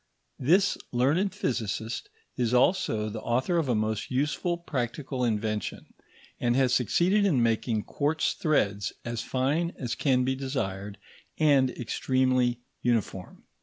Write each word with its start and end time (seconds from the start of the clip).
This 0.39 0.79
learned 0.91 1.31
physicist 1.31 2.09
is 2.35 2.55
also 2.55 3.07
the 3.07 3.21
author 3.21 3.57
of 3.57 3.69
a 3.69 3.75
most 3.75 4.09
useful 4.09 4.57
practical 4.57 5.23
invention, 5.23 5.93
and 6.39 6.55
has 6.55 6.73
succeeded 6.73 7.23
in 7.23 7.43
making 7.43 7.83
quartz 7.83 8.33
threads 8.33 8.93
as 9.05 9.21
fine 9.21 9.73
as 9.77 9.93
can 9.93 10.23
be 10.23 10.33
desired 10.35 10.97
and 11.37 11.69
extremely 11.69 12.57
uniform. 12.81 13.43